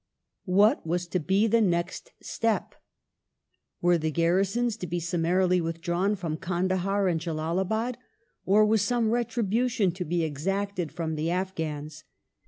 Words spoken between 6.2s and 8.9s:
Kandahar and Jalalabad or was